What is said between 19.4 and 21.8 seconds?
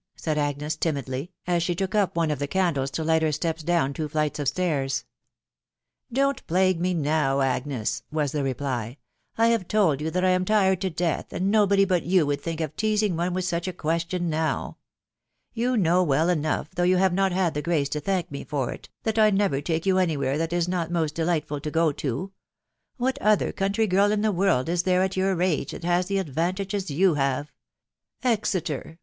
take you any where that it is not moat delightful to